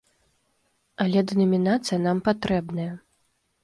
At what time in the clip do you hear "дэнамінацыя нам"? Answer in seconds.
1.33-2.27